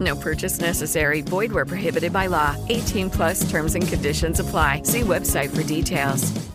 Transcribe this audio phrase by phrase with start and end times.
[0.00, 1.20] No purchase necessary.
[1.20, 2.56] Void where prohibited by law.
[2.68, 4.82] 18 plus terms and conditions apply.
[4.84, 6.50] See website for details.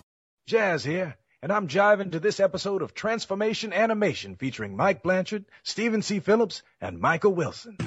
[0.48, 6.04] Jazz here, and I'm jiving to this episode of Transformation Animation featuring Mike Blanchard, Stephen
[6.04, 6.20] C.
[6.20, 7.78] Phillips, and Michael Wilson.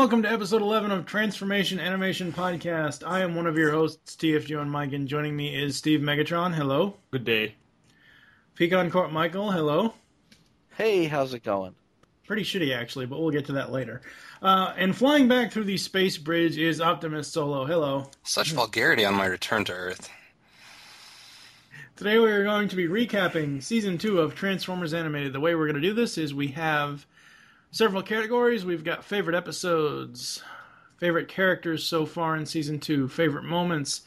[0.00, 3.06] Welcome to episode 11 of Transformation Animation Podcast.
[3.06, 6.54] I am one of your hosts, TFG and Mike, and joining me is Steve Megatron.
[6.54, 6.94] Hello.
[7.10, 7.56] Good day.
[8.54, 9.52] Pecan Court Michael.
[9.52, 9.92] Hello.
[10.78, 11.74] Hey, how's it going?
[12.26, 14.00] Pretty shitty, actually, but we'll get to that later.
[14.40, 17.66] Uh, and flying back through the space bridge is Optimus Solo.
[17.66, 18.08] Hello.
[18.22, 20.08] Such vulgarity on my return to Earth.
[21.96, 25.34] Today we are going to be recapping season two of Transformers Animated.
[25.34, 27.04] The way we're going to do this is we have
[27.70, 28.64] several categories.
[28.64, 30.42] We've got favorite episodes,
[30.98, 34.02] favorite characters so far in season two, favorite moments,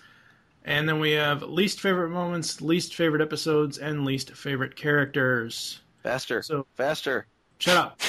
[0.66, 5.82] and then we have least favorite moments, least favorite episodes, and least favorite characters.
[6.04, 6.42] Faster.
[6.42, 7.28] So faster.
[7.60, 8.02] Shut up.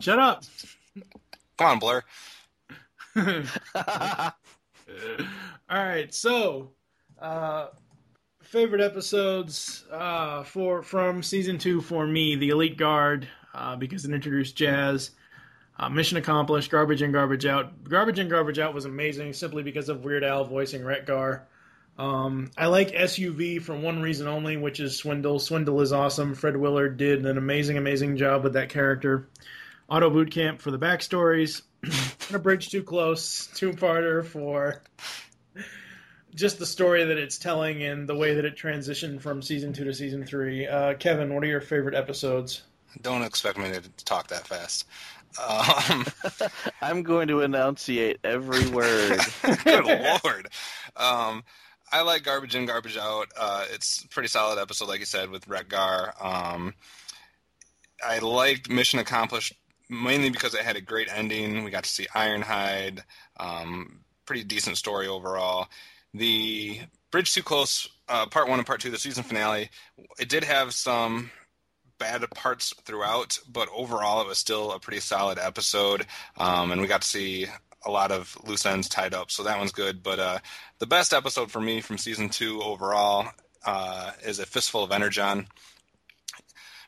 [0.00, 0.44] Shut up.
[1.58, 2.02] Come on, Blur.
[5.70, 6.12] All right.
[6.14, 6.70] So,
[7.20, 7.68] uh,
[8.42, 14.12] favorite episodes uh, for from season two for me, the Elite Guard uh, because it
[14.12, 15.10] introduced jazz.
[15.78, 16.70] Uh, mission accomplished.
[16.70, 17.84] Garbage in, garbage out.
[17.84, 21.46] Garbage in, garbage out was amazing simply because of Weird Al voicing Wreck-Gar.
[21.98, 25.38] Um, I like SUV for one reason only, which is Swindle.
[25.38, 26.34] Swindle is awesome.
[26.34, 29.28] Fred Willard did an amazing, amazing job with that character.
[29.90, 31.62] Autobot Boot Camp for the backstories.
[31.82, 34.82] and a Bridge Too Close, two-parter for
[36.34, 39.84] just the story that it's telling and the way that it transitioned from season two
[39.84, 40.66] to season three.
[40.66, 42.62] Uh, Kevin, what are your favorite episodes?
[43.00, 44.86] Don't expect me to talk that fast.
[45.40, 46.04] Um,
[46.82, 49.20] I'm going to enunciate every word.
[49.64, 50.48] Good lord.
[50.96, 51.42] Um,
[51.90, 53.28] I like Garbage In, Garbage Out.
[53.38, 56.14] Uh, it's a pretty solid episode, like you said, with Wreck-Gar.
[56.20, 56.74] Um,
[58.04, 59.54] I liked Mission Accomplished
[59.88, 61.64] mainly because it had a great ending.
[61.64, 63.00] We got to see Ironhide.
[63.38, 65.68] Um, pretty decent story overall.
[66.14, 69.70] The Bridge Too Close, uh, part one and part two, the season finale,
[70.18, 71.30] it did have some
[72.02, 76.04] bad parts throughout, but overall it was still a pretty solid episode.
[76.36, 77.46] Um, and we got to see
[77.84, 80.02] a lot of loose ends tied up, so that one's good.
[80.02, 80.38] But uh,
[80.80, 83.28] the best episode for me from season two overall
[83.64, 85.46] uh, is a fistful of energon.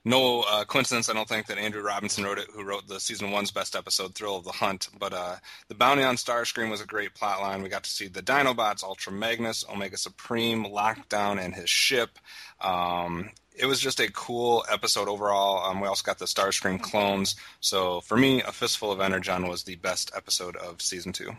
[0.06, 3.31] No uh, coincidence, I don't think that Andrew Robinson wrote it, who wrote the season
[3.31, 4.88] one's best episode, Thrill of the Hunt.
[4.98, 5.37] But uh,
[5.69, 7.62] the Bounty on Starscream was a great plot line.
[7.62, 12.19] We got to see the Dinobots, Ultra Magnus, Omega Supreme, Lockdown, and his ship.
[12.60, 15.64] Um, it was just a cool episode overall.
[15.64, 17.37] Um, we also got the Starscream clones.
[17.60, 21.31] So for me, a fistful of energon was the best episode of season two.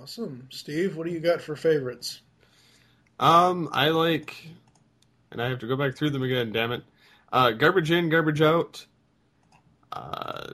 [0.00, 0.96] Awesome, Steve.
[0.96, 2.20] What do you got for favorites?
[3.18, 4.34] Um, I like,
[5.32, 6.52] and I have to go back through them again.
[6.52, 6.82] Damn it!
[7.32, 8.86] Uh, garbage in, garbage out.
[9.92, 10.52] Uh,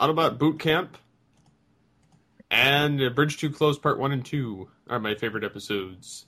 [0.00, 0.96] Autobot Boot Camp
[2.50, 6.26] and Bridge Too Close Part One and Two are my favorite episodes.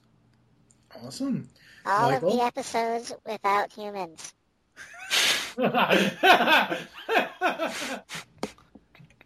[1.02, 1.48] Awesome.
[1.86, 2.28] All Michael?
[2.28, 4.32] of the episodes without humans.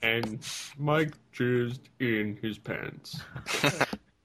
[0.02, 0.40] and
[0.78, 3.20] Mike jizzed in his pants.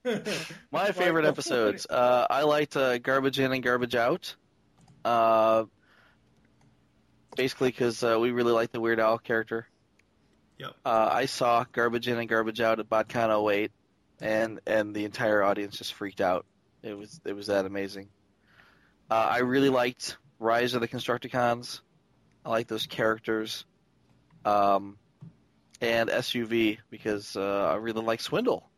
[0.70, 1.86] My favorite episodes.
[1.88, 4.34] Uh, I liked uh, Garbage In and Garbage Out.
[5.04, 5.64] Uh,
[7.36, 9.68] basically, because uh, we really like the Weird Al character.
[10.58, 10.70] Yep.
[10.84, 13.72] Uh, I saw Garbage In and Garbage Out at BotCon 08,
[14.20, 16.46] and and the entire audience just freaked out.
[16.82, 18.08] It was it was that amazing.
[19.10, 21.80] Uh, I really liked Rise of the Constructicons.
[22.44, 23.64] I like those characters.
[24.44, 24.98] Um,
[25.80, 28.68] and SUV because uh, I really like Swindle.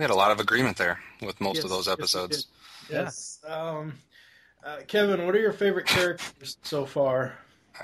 [0.00, 2.44] We had a lot of agreement there with most Yes, of those episodes.
[2.88, 2.94] did.
[2.94, 3.38] Yes.
[3.46, 3.92] Um,
[4.64, 7.34] uh, Kevin, what are your favorite characters so far?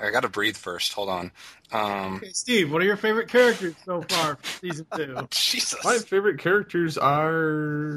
[0.01, 0.93] I got to breathe first.
[0.93, 1.31] Hold on.
[1.71, 5.27] Um, Okay, Steve, what are your favorite characters so far for season two?
[5.29, 5.85] Jesus.
[5.85, 6.97] My favorite characters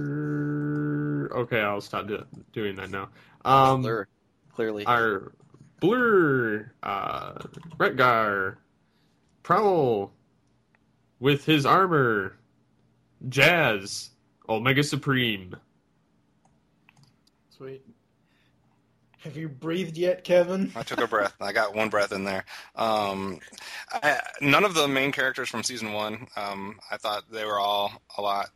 [0.00, 1.31] are.
[1.37, 3.08] Okay, I'll stop do- doing that now.
[3.46, 4.06] Um, Blur,
[4.55, 4.84] clearly.
[4.84, 5.32] Are
[5.81, 7.38] Blur, uh,
[7.78, 8.58] Wreck-Gar,
[9.43, 10.12] Prowl,
[11.20, 12.37] with his armor,
[13.28, 14.11] Jazz,
[14.49, 15.56] Omega Supreme.
[17.50, 17.84] Sweet.
[19.19, 20.72] Have you breathed yet, Kevin?
[20.75, 21.34] I took a breath.
[21.43, 22.46] I got one breath in there.
[22.75, 23.38] Um,
[23.93, 26.26] I, none of the main characters from season one.
[26.37, 28.49] Um, I thought they were all a lot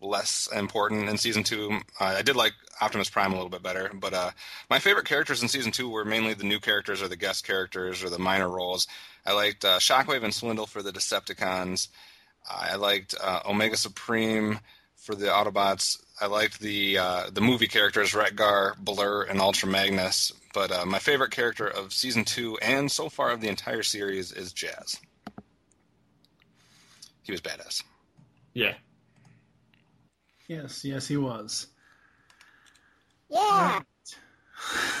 [0.00, 1.78] less important in season two.
[2.00, 4.30] Uh, I did like Optimus Prime a little bit better, but uh,
[4.68, 8.02] my favorite characters in season two were mainly the new characters or the guest characters
[8.02, 8.88] or the minor roles.
[9.24, 11.86] I liked uh, Shockwave and Swindle for the Decepticons.
[12.50, 14.58] I liked uh, Omega Supreme
[14.96, 16.02] for the Autobots.
[16.20, 20.32] I liked the uh, the movie characters Wreck-Gar, Blur, and Ultra Magnus.
[20.54, 24.32] But uh, my favorite character of season two and so far of the entire series
[24.32, 25.00] is Jazz.
[27.22, 27.82] He was badass.
[28.54, 28.74] Yeah.
[30.48, 31.68] Yes, yes, he was.
[33.30, 33.80] Yeah.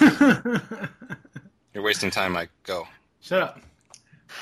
[1.74, 2.50] You're wasting time, Mike.
[2.64, 2.86] Go.
[3.20, 3.60] Shut up.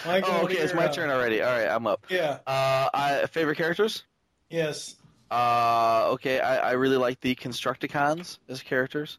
[0.06, 1.42] Oh, okay, it's my uh, turn already.
[1.42, 2.06] All right, I'm up.
[2.08, 2.38] Yeah.
[2.46, 4.04] Uh, I, favorite characters?
[4.48, 4.96] Yes.
[5.30, 9.18] Uh, okay, I, I really like the Constructicons as characters.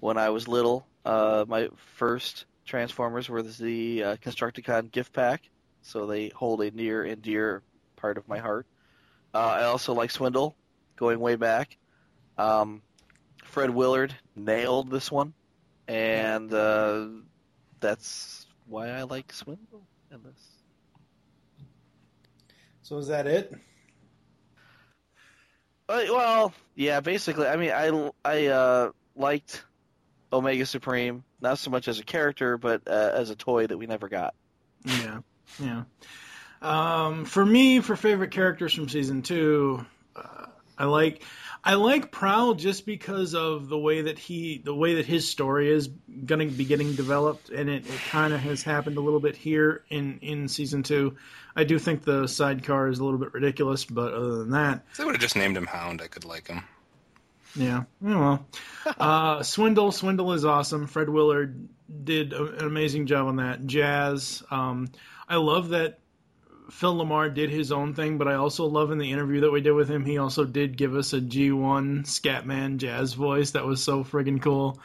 [0.00, 5.48] When I was little, uh, my first Transformers were the uh, Constructicon gift pack,
[5.82, 7.62] so they hold a near and dear
[7.96, 8.66] part of my heart.
[9.32, 10.56] Uh, I also like Swindle,
[10.96, 11.76] going way back.
[12.38, 12.82] Um,
[13.44, 15.32] Fred Willard nailed this one,
[15.88, 17.06] and uh,
[17.80, 20.56] that's why I like Swindle in this.
[22.82, 23.52] So is that it?
[25.88, 27.46] Uh, well, yeah, basically.
[27.46, 29.64] I mean, I I uh, liked
[30.32, 33.86] Omega Supreme not so much as a character, but uh, as a toy that we
[33.86, 34.34] never got.
[34.84, 35.20] Yeah,
[35.60, 35.82] yeah.
[36.62, 39.84] Um, for me, for favorite characters from season two,
[40.14, 40.46] uh,
[40.78, 41.22] I like
[41.66, 45.68] I like Prowl just because of the way that he the way that his story
[45.68, 45.88] is
[46.24, 49.34] going to be getting developed, and it, it kind of has happened a little bit
[49.34, 51.16] here in in season two.
[51.56, 54.98] I do think the sidecar is a little bit ridiculous, but other than that, If
[54.98, 56.62] they would have just named him Hound, I could like him.
[57.56, 57.82] yeah.
[58.00, 58.46] yeah, Well,
[59.00, 60.86] uh, Swindle, Swindle is awesome.
[60.86, 61.68] Fred Willard
[62.04, 63.66] did a, an amazing job on that.
[63.66, 64.42] Jazz.
[64.52, 64.88] Um,
[65.28, 65.98] I love that
[66.70, 69.60] Phil LaMarr did his own thing, but I also love in the interview that we
[69.60, 73.82] did with him, he also did give us a G1 Scatman jazz voice that was
[73.82, 74.80] so friggin' cool.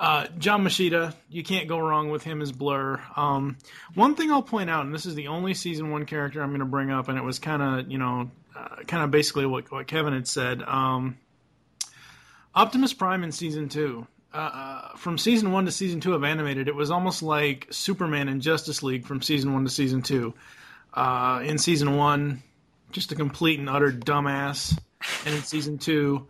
[0.00, 3.00] Uh, John Moschitta, you can't go wrong with him as Blur.
[3.14, 3.56] Um,
[3.94, 6.60] one thing I'll point out, and this is the only season one character I'm going
[6.60, 9.70] to bring up, and it was kind of, you know, uh, kind of basically what,
[9.70, 10.62] what Kevin had said.
[10.62, 11.18] Um,
[12.54, 14.06] Optimus Prime in season two.
[14.34, 18.28] Uh, uh, from season one to season two of animated, it was almost like Superman
[18.28, 20.34] in Justice League from season one to season two.
[20.94, 22.42] Uh, in season one,
[22.90, 24.78] just a complete and utter dumbass,
[25.24, 26.26] and in season two,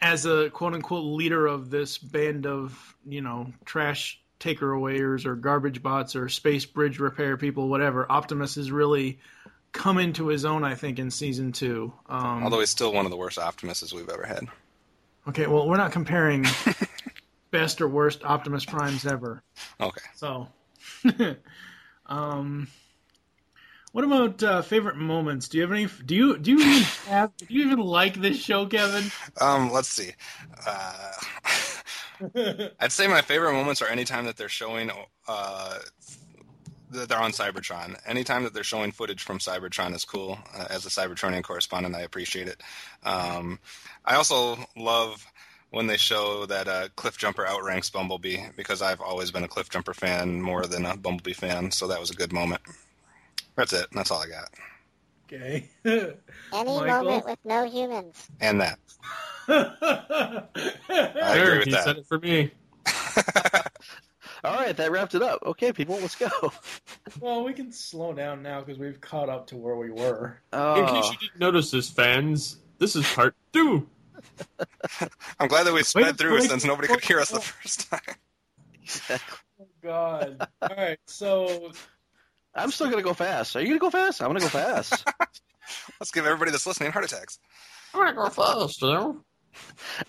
[0.00, 5.82] as a quote unquote leader of this band of you know trash takeawayers or garbage
[5.82, 8.10] bots or space bridge repair people, whatever.
[8.10, 9.18] Optimus is really
[9.72, 11.92] come into his own, I think, in season two.
[12.08, 14.46] Um, Although he's still one of the worst Optimuses we've ever had.
[15.28, 16.46] Okay, well, we're not comparing
[17.50, 19.42] best or worst Optimus Primes ever.
[19.80, 20.02] Okay.
[20.14, 20.48] So,
[22.06, 22.68] um,
[23.94, 25.48] what about uh, favorite moments?
[25.48, 25.86] Do you have any?
[26.04, 27.30] Do you do you even have?
[27.36, 29.04] Do you even like this show, Kevin?
[29.40, 30.10] Um, let's see.
[30.66, 31.12] Uh,
[32.80, 34.90] I'd say my favorite moments are anytime that they're showing
[35.28, 35.78] uh,
[36.90, 37.96] that they're on Cybertron.
[38.04, 40.40] Anytime that they're showing footage from Cybertron is cool.
[40.52, 42.60] Uh, as a Cybertronian correspondent, I appreciate it.
[43.04, 43.60] Um,
[44.04, 45.24] I also love
[45.70, 49.70] when they show that uh, Cliff Jumper outranks Bumblebee because I've always been a Cliff
[49.70, 52.60] Jumper fan more than a Bumblebee fan, so that was a good moment.
[53.56, 53.86] That's it.
[53.92, 54.48] That's all I got.
[55.32, 55.68] Okay.
[55.84, 56.86] Any Michael?
[56.86, 58.28] moment with no humans.
[58.40, 58.78] And that.
[59.48, 60.46] I
[61.08, 61.84] There, agree with he that.
[61.84, 62.50] said it for me.
[64.44, 65.42] All right, that wrapped it up.
[65.46, 66.28] Okay, people, let's go.
[67.20, 70.38] well, we can slow down now because we've caught up to where we were.
[70.52, 70.74] Oh.
[70.74, 73.88] In Oh, case you didn't notice this, fans, this is part two.
[75.40, 77.90] I'm glad that we sped through wait, since nobody wait, could hear us the first
[77.90, 78.00] time.
[78.82, 79.38] exactly.
[79.60, 80.48] Oh God!
[80.62, 81.72] All right, so
[82.54, 83.56] I'm still gonna go fast.
[83.56, 84.22] Are you gonna go fast?
[84.22, 85.06] I'm gonna go fast.
[86.00, 87.38] Let's give everybody that's listening heart attacks.
[87.92, 89.20] I'm gonna go fast, you know?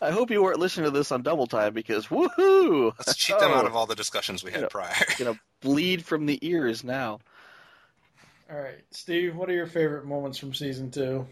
[0.02, 2.92] I hope you weren't listening to this on double time because woohoo!
[2.98, 4.68] Let's cheat them out Oh, of all the discussions we had Yeah.
[4.70, 4.94] prior.
[5.20, 7.20] Gonna bleed from the ears now.
[8.52, 9.36] All right, Steve.
[9.36, 11.28] What are your favorite moments from season two?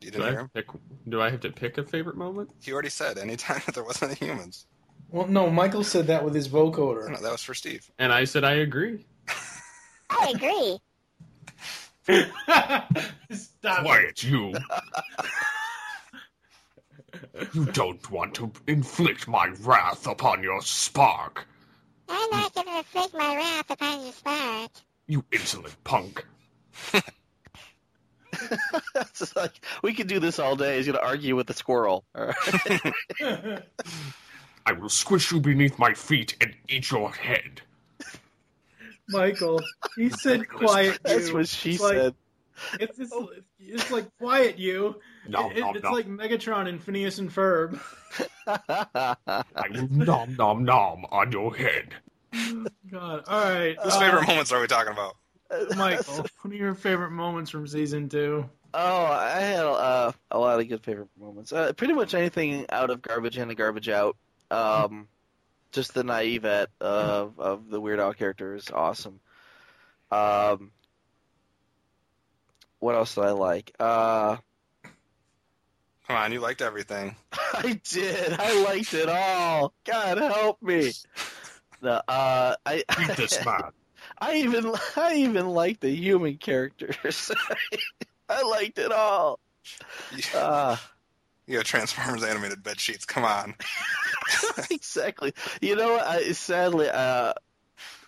[0.00, 0.50] You Do didn't I, hear him?
[0.54, 0.66] pick,
[1.08, 2.50] do I have to pick a favorite moment?
[2.62, 4.66] He already said anytime that there wasn't any humans.
[5.10, 7.08] Well, no, Michael said that with his vocoder.
[7.10, 7.88] No, that was for Steve.
[7.98, 9.06] And I said I agree.
[10.10, 10.78] I agree.
[13.30, 13.80] Stop.
[13.80, 13.84] it.
[13.84, 14.54] Quiet, you.
[17.52, 21.46] you don't want to inflict my wrath upon your spark,
[22.08, 24.70] I'm not going to inflict my wrath upon your spark.
[25.06, 26.24] you insolent punk.
[29.34, 30.76] Like we could do this all day.
[30.76, 32.04] He's gonna argue with the squirrel.
[32.14, 32.92] All right.
[34.66, 37.62] I will squish you beneath my feet and eat your head.
[39.08, 39.60] Michael,
[39.96, 40.98] he said quiet.
[41.02, 41.34] That's you.
[41.34, 42.14] what she It's like- said.
[42.80, 43.14] It's, it's,
[43.60, 44.96] it's like quiet you.
[45.28, 45.92] Nom, It- nom, it's nom.
[45.92, 47.78] like Megatron and Phineas and Ferb.
[48.46, 51.94] I nom nom nom on your head.
[52.90, 53.24] God.
[53.26, 53.76] All right.
[53.82, 55.16] Whose uh, favorite moments are we talking about?
[55.76, 58.48] Michael, what are your favorite moments from season two?
[58.74, 61.52] Oh, I had uh, a lot of good favorite moments.
[61.52, 64.16] Uh, pretty much anything out of garbage in and garbage out.
[64.50, 65.08] Um,
[65.72, 69.20] just the naivete of of the Weird Al character is awesome.
[70.10, 70.70] Um,
[72.78, 73.74] what else did I like?
[73.78, 74.36] Uh,
[76.06, 77.16] Come on, you liked everything.
[77.32, 78.32] I did.
[78.38, 79.74] I liked it all.
[79.84, 80.92] God help me.
[81.82, 83.72] No, uh, I Beat this man.
[84.18, 87.30] I even I even liked the human characters.
[88.28, 89.38] I liked it all.
[90.12, 90.76] You, Uh,
[91.48, 93.06] you got Transformers animated bed sheets.
[93.06, 93.54] Come on.
[94.70, 95.32] exactly.
[95.62, 95.98] You know.
[95.98, 97.32] I, sadly, uh,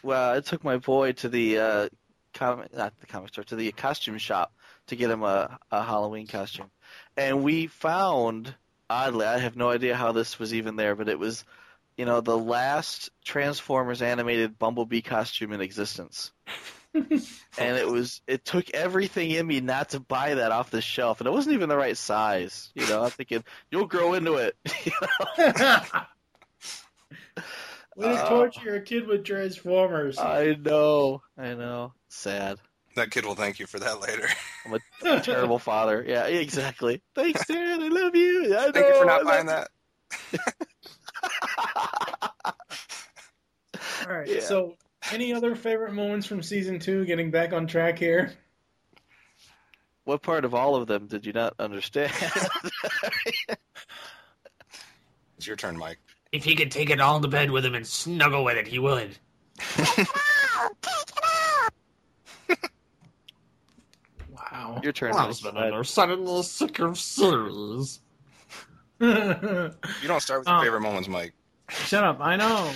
[0.02, 1.88] well, I took my boy to the uh,
[2.34, 4.52] comic, not the comic store, to the costume shop
[4.88, 6.70] to get him a, a Halloween costume,
[7.16, 8.54] and we found,
[8.90, 11.44] oddly, I have no idea how this was even there, but it was,
[11.96, 16.32] you know, the last Transformers animated Bumblebee costume in existence.
[16.94, 21.20] and it was it took everything in me not to buy that off the shelf
[21.20, 24.56] and it wasn't even the right size you know i'm thinking you'll grow into it
[24.84, 24.92] you
[25.38, 25.80] know?
[27.96, 30.18] Way to Uh, torture a kid with Transformers.
[30.18, 31.92] I know, I know.
[32.08, 32.58] Sad.
[32.96, 34.28] That kid will thank you for that later.
[34.64, 36.04] I'm a terrible father.
[36.06, 37.02] Yeah, exactly.
[37.14, 37.80] Thanks, Dad.
[37.80, 38.56] I love you.
[38.56, 39.68] I Thank you for not I buying that.
[44.06, 44.28] All right.
[44.28, 44.40] Yeah.
[44.40, 44.76] So,
[45.12, 47.04] any other favorite moments from season two?
[47.04, 48.32] Getting back on track here.
[50.04, 52.12] What part of all of them did you not understand?
[55.36, 55.98] It's your turn, Mike.
[56.32, 58.78] If he could take it all to bed with him and snuggle with it, he
[58.78, 59.16] would.
[64.30, 64.80] Wow.
[64.82, 65.12] Your turn.
[65.14, 65.66] Husband Mike.
[65.66, 68.00] and her son in the sick of series.
[69.00, 69.72] You
[70.06, 71.32] don't start with your Um, favorite moments, Mike.
[71.70, 72.20] Shut up.
[72.20, 72.70] I know.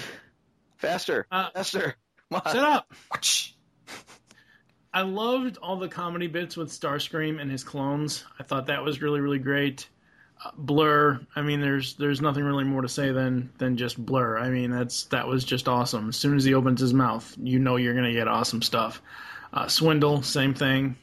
[0.79, 1.97] Faster, Uh, faster.
[2.47, 2.93] Shut up.
[4.93, 8.25] I loved all the comedy bits with Starscream and his clones.
[8.39, 9.89] I thought that was really, really great.
[10.45, 11.21] Uh, Blur.
[11.35, 14.39] I mean, there's there's nothing really more to say than than just Blur.
[14.39, 16.11] I mean, that's that was just awesome.
[16.11, 19.03] As soon as he opens his mouth, you know you're gonna get awesome stuff.
[19.53, 20.97] Uh, Swindle, same thing.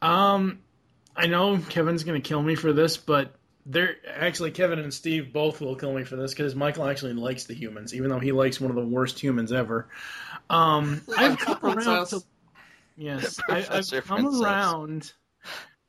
[0.00, 0.60] Um,
[1.14, 3.34] I know Kevin's gonna kill me for this, but
[3.66, 7.44] they're actually Kevin and Steve both will kill me for this because Michael actually likes
[7.44, 9.88] the humans, even though he likes one of the worst humans ever.
[10.50, 12.22] Um, I've come around to
[12.96, 14.42] yes, I, I've Professor come Princess.
[14.42, 15.12] around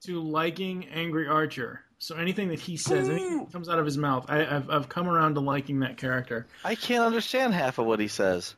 [0.05, 1.81] to liking Angry Archer.
[2.01, 4.89] So anything that he says, anything that comes out of his mouth, I, I've I've
[4.89, 6.47] come around to liking that character.
[6.63, 8.55] I can't understand half of what he says.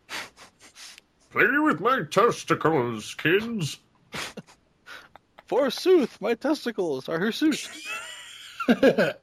[1.31, 3.79] Play with my testicles, kids.
[5.47, 7.67] Forsooth, my testicles are hirsute.
[8.69, 9.13] uh,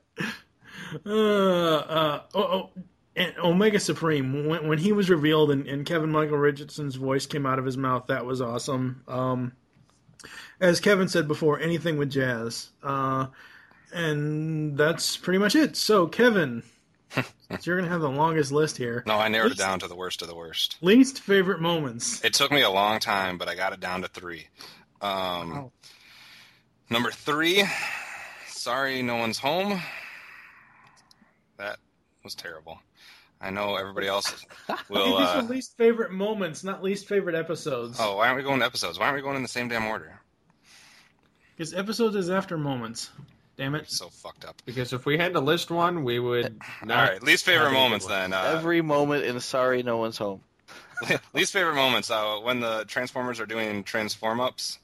[1.07, 2.71] uh, oh, oh,
[3.19, 7.45] and Omega Supreme, when, when he was revealed and, and Kevin Michael Richardson's voice came
[7.45, 9.03] out of his mouth, that was awesome.
[9.09, 9.53] Um,
[10.61, 12.71] as Kevin said before, anything with jazz.
[12.83, 13.27] Uh,
[13.93, 15.77] and that's pretty much it.
[15.77, 16.63] So, Kevin,
[17.11, 17.23] so
[17.63, 19.03] you're going to have the longest list here.
[19.07, 20.77] No, I narrowed it down to the worst of the worst.
[20.81, 22.25] Least favorite moments.
[22.25, 24.47] It took me a long time, but I got it down to three.
[25.01, 25.73] Um, Wow.
[26.91, 27.65] Number three,
[28.47, 29.79] Sari, no one's home.
[31.59, 31.79] That
[32.25, 32.81] was terrible.
[33.41, 34.45] I know everybody else
[34.89, 35.19] will.
[35.19, 37.99] These are Uh, least favorite moments, not least favorite episodes.
[38.01, 38.99] oh, why aren't we going to episodes?
[38.99, 40.21] Why aren't we going in the same damn order?
[41.57, 43.11] Because episodes is after moments.
[43.57, 43.91] Damn it.
[43.91, 44.63] So fucked up.
[44.65, 46.47] Because if we had to list one, we would
[46.81, 47.09] All not.
[47.11, 48.33] right, least favorite moments then.
[48.33, 50.41] Uh, Every moment in Sari No One's Home.
[51.35, 54.79] least favorite moments uh, when the Transformers are doing transform ups.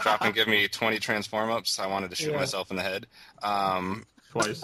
[0.00, 2.38] drop and give me 20 transform ups, I wanted to shoot Yeah.
[2.38, 3.06] myself in the head.
[3.42, 4.62] Um, Twice.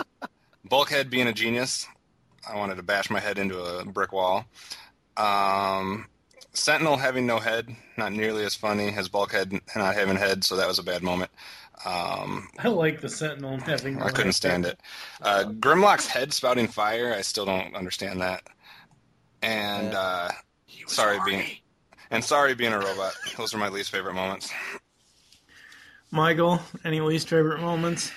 [0.68, 1.86] Bulkhead being a genius,
[2.48, 4.44] I wanted to bash my head into a brick wall.
[5.16, 6.06] Um,
[6.52, 10.68] Sentinel having no head, not nearly as funny as Bulkhead not having head, so that
[10.68, 11.30] was a bad moment.
[11.84, 14.00] Um, I like the Sentinel having.
[14.00, 14.80] I couldn't stand it.
[15.20, 18.42] Uh, Grimlock's head spouting fire, I still don't understand that.
[19.42, 20.30] And uh,
[20.86, 21.44] Sari being
[22.10, 23.12] and Sari being a robot.
[23.36, 24.50] Those are my least favorite moments.
[26.10, 28.12] Michael, any least favorite moments?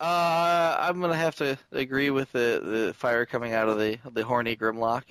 [0.00, 4.24] Uh, I'm gonna have to agree with the, the fire coming out of the the
[4.24, 5.02] horny Grimlock.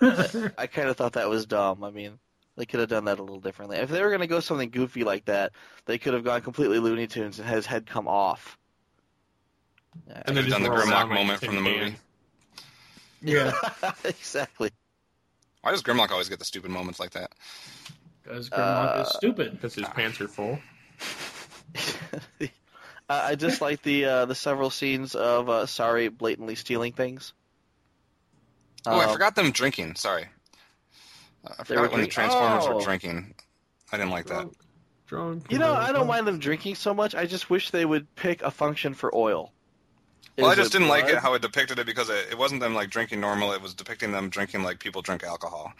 [0.56, 1.82] I kind of thought that was dumb.
[1.82, 2.18] I mean,
[2.56, 3.78] they could have done that a little differently.
[3.78, 5.52] If they were gonna go something goofy like that,
[5.86, 8.56] they could have gone completely Looney Tunes and had his head come off.
[10.08, 11.78] Yeah, And then Done the Grimlock moment from the movie.
[11.90, 11.96] Can.
[13.22, 13.52] Yeah,
[14.04, 14.70] exactly.
[15.62, 17.32] Why does Grimlock always get the stupid moments like that?
[18.22, 19.52] because Grimlock is Uh, stupid.
[19.52, 20.58] Because his pants are full.
[23.10, 27.32] I I just like the uh, the several scenes of uh, Sari blatantly stealing things.
[28.86, 29.96] Oh, I Um, forgot them drinking.
[29.96, 30.26] Sorry.
[31.44, 32.76] Uh, I They were forgot when the Transformers Oh.
[32.76, 33.34] were drinking.
[33.92, 34.34] I didn't like that.
[34.42, 34.56] Drunk,
[35.06, 35.52] drunk.
[35.52, 37.14] You know, I don't mind them drinking so much.
[37.14, 39.52] I just wish they would pick a function for oil.
[40.38, 42.74] Well, I just didn't like it how it depicted it because it, it wasn't them
[42.74, 43.52] like drinking normal.
[43.52, 45.72] It was depicting them drinking like people drink alcohol.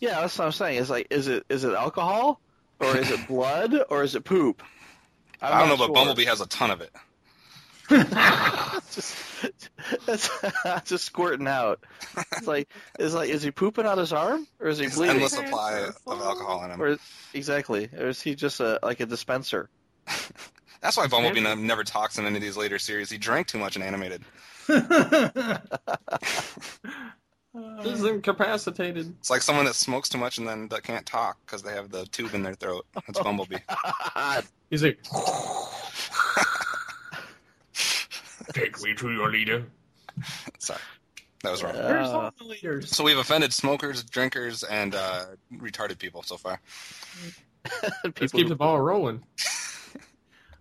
[0.00, 0.78] Yeah, that's what I'm saying.
[0.80, 2.40] It's like, is it is it alcohol,
[2.80, 4.62] or is it blood, or is it poop?
[5.42, 5.94] I'm I don't know, not but.
[5.94, 6.90] Bumblebee has a ton of it.
[8.94, 9.16] just
[10.06, 10.30] that's
[10.84, 11.84] just squirting out.
[12.32, 15.14] It's like is like is he pooping out his arm, or is he It's bleeding?
[15.16, 16.82] endless supply of alcohol in him.
[16.82, 16.98] Or
[17.32, 19.68] exactly, or is he just a like a dispenser?
[20.80, 23.08] That's why Bumblebee ne- never talks in any of these later series.
[23.10, 24.22] He drank too much in animated.
[27.82, 29.14] This is incapacitated.
[29.20, 31.90] It's like someone that smokes too much and then that can't talk because they have
[31.90, 32.84] the tube in their throat.
[32.94, 33.56] That's Bumblebee.
[34.70, 34.98] He's like,
[38.52, 39.64] take me to your leader.
[40.58, 40.80] Sorry,
[41.42, 41.74] that was wrong.
[41.74, 42.94] Where's Uh, all the leaders?
[42.94, 46.60] So we've offended smokers, drinkers, and uh, retarded people so far.
[48.20, 49.22] Let's keep the ball rolling.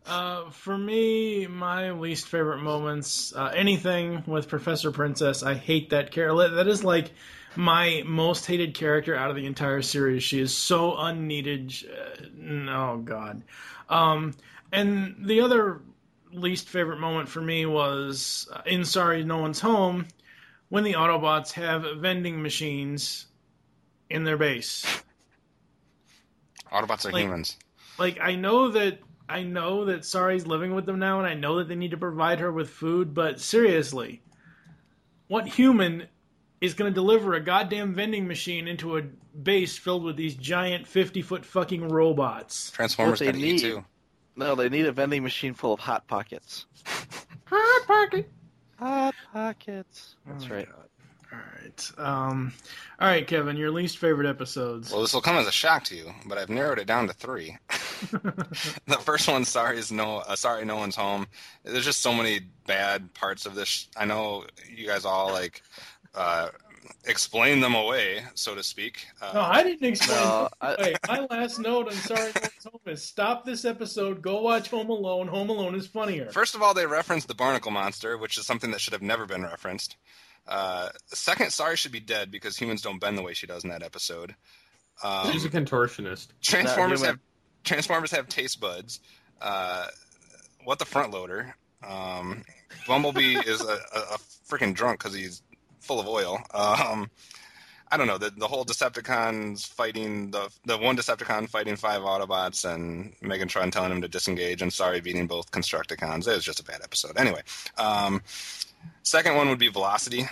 [0.06, 5.42] Uh, for me, my least favorite moments, uh, anything with Professor Princess.
[5.42, 6.56] I hate that character.
[6.56, 7.12] That is like
[7.56, 10.24] my most hated character out of the entire series.
[10.24, 11.74] She is so unneeded.
[12.70, 13.44] oh God.
[13.90, 14.36] Um,
[14.72, 15.82] and the other
[16.32, 20.06] least favorite moment for me was uh, in Sari No One's Home
[20.70, 23.26] when the Autobots have vending machines
[24.10, 24.86] in their base.
[26.72, 27.58] Autobots are Like- humans.
[27.98, 31.58] like I know that I know that Sari's living with them now, and I know
[31.58, 33.14] that they need to provide her with food.
[33.14, 34.22] But seriously,
[35.28, 36.08] what human
[36.62, 39.02] is going to deliver a goddamn vending machine into a
[39.42, 42.72] base filled with these giant fifty foot fucking robots?
[42.72, 43.60] Transformers What they can eat need.
[43.60, 43.86] too.
[44.36, 46.66] No, they need a vending machine full of hot pockets.
[47.46, 48.30] Hot pocket.
[48.78, 50.16] Hot pockets.
[50.28, 50.68] That's Oh right.
[50.70, 50.85] God.
[51.36, 52.54] All right, um,
[53.00, 54.92] all right, Kevin, your least favorite episodes.
[54.92, 57.14] Well, this will come as a shock to you, but I've narrowed it down to
[57.14, 57.58] three.
[58.12, 61.28] the first one, sorry, is no, uh, Sari, no one's home.
[61.64, 63.88] There's just so many bad parts of this.
[63.98, 65.62] I know you guys all like
[66.14, 66.50] uh,
[67.06, 69.06] explain them away, so to speak.
[69.22, 70.18] Uh, no, I didn't explain.
[70.18, 74.22] No, I- my last note on Sari No One's Home is stop this episode.
[74.22, 75.28] Go watch Home Alone.
[75.28, 76.32] Home Alone is funnier.
[76.32, 79.26] First of all, they referenced the barnacle monster, which is something that should have never
[79.26, 79.98] been referenced.
[80.48, 83.70] Uh, second, Sari should be dead because humans don't bend the way she does in
[83.70, 84.36] that episode.
[85.04, 86.28] Um, She's a contortionist.
[86.42, 87.20] Transformers have
[87.64, 89.00] Transformers have taste buds.
[89.42, 89.88] Uh,
[90.64, 91.56] what the front loader?
[91.86, 92.44] Um,
[92.88, 95.42] Bumblebee is a, a, a freaking drunk because he's
[95.80, 96.40] full of oil.
[96.54, 97.10] Um,
[97.92, 102.66] I don't know the the whole Decepticons fighting the the one Decepticon fighting five Autobots
[102.72, 106.28] and Megatron telling him to disengage and Sari beating both Constructicons.
[106.28, 107.18] It was just a bad episode.
[107.18, 107.42] Anyway,
[107.78, 108.22] um,
[109.04, 110.26] second one would be Velocity.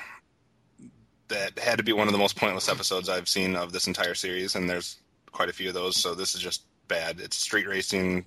[1.29, 4.13] That had to be one of the most pointless episodes I've seen of this entire
[4.13, 4.97] series, and there's
[5.31, 5.97] quite a few of those.
[5.97, 7.19] So this is just bad.
[7.19, 8.25] It's street racing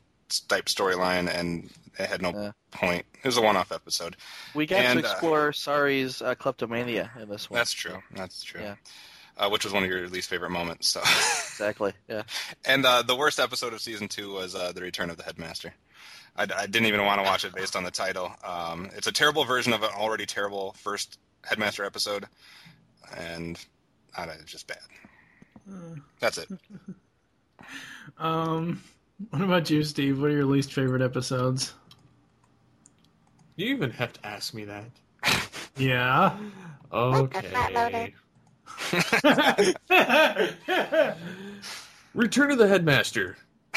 [0.49, 2.53] type storyline, and it had no Yeah.
[2.73, 3.05] point.
[3.23, 4.17] It was a one-off episode.
[4.55, 7.59] We got And, to uh, explore Sari's uh, kleptomania in this one.
[7.59, 8.03] That's true.
[8.12, 8.61] That's true.
[8.62, 8.75] Yeah.
[9.37, 10.89] Uh, which was one of your least favorite moments.
[10.89, 11.93] So, Exactly.
[12.09, 12.23] Yeah.
[12.65, 15.75] and uh, the worst episode of season two was uh, the return of the headmaster.
[16.38, 18.33] I, I didn't even want to watch it based on the title.
[18.44, 22.27] Um, it's a terrible version of an already terrible first headmaster episode,
[23.16, 23.59] and
[24.16, 24.79] I don't know, it's just bad.
[26.20, 26.49] That's it.
[28.18, 28.83] Um,
[29.31, 30.20] what about you, Steve?
[30.20, 31.75] What are your least favorite episodes?
[33.57, 34.85] You even have to ask me that.
[35.79, 36.35] Yeah.
[36.90, 37.49] Okay.
[42.14, 43.37] Return of the Headmaster.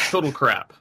[0.09, 0.71] total crap.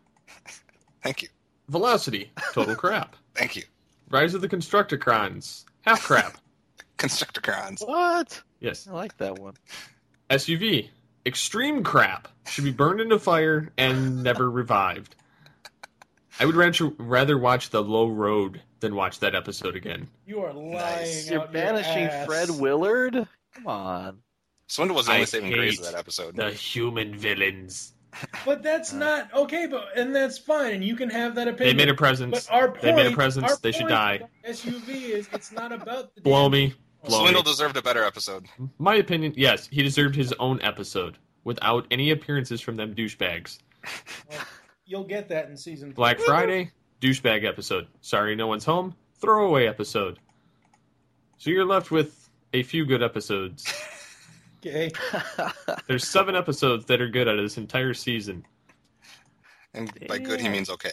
[1.03, 1.29] Thank you.
[1.69, 3.17] Velocity, total crap.
[3.35, 3.63] Thank you.
[4.11, 6.39] Rise of the Constructicons, half crap.
[6.99, 7.87] Constructicons.
[7.87, 8.41] What?
[8.61, 8.89] Yes.
[8.89, 9.55] I like that one.
[10.31, 10.89] SUV,
[11.27, 12.29] extreme crap.
[12.49, 15.15] Should be burned into fire and never revived.
[16.41, 20.09] I would rather rather watch the Low Road than watch that episode again.
[20.27, 20.73] You are lying.
[20.73, 21.31] Nice.
[21.31, 22.27] You're out your banishing ass.
[22.27, 23.27] Fred Willard?
[23.55, 24.19] Come on.
[24.69, 26.37] Swindle was the only I saving grace hate of that episode.
[26.37, 27.93] The human villains.
[28.45, 29.67] But that's uh, not okay.
[29.67, 31.77] But and that's fine, and you can have that opinion.
[31.77, 32.47] They made a presence.
[32.47, 33.59] But our point, They made a presence.
[33.59, 34.21] They should die.
[34.47, 36.75] SUV is it's not about the Blow damn- me.
[37.05, 37.51] Blow Swindle me.
[37.51, 38.47] deserved a better episode.
[38.79, 43.59] My opinion, yes, he deserved his own episode without any appearances from them douchebags.
[44.85, 45.93] You'll get that in season.
[45.93, 46.19] Black.
[46.19, 47.87] Friday, douchebag episode.
[48.01, 50.19] Sari no one's home, throwaway episode.
[51.39, 53.73] So you're left with a few good episodes.
[54.69, 54.91] Okay.
[55.87, 58.45] There's seven episodes that are good out of this entire season.
[59.75, 60.93] And by good, he means okay.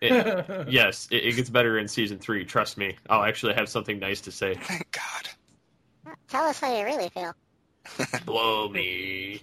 [0.00, 2.44] It- yes, it, it gets better in season three.
[2.44, 2.96] Trust me.
[3.08, 4.54] I'll actually have something nice to say.
[4.54, 6.14] Thank God.
[6.28, 7.34] Tell us how you really feel.
[8.24, 9.42] Blow me.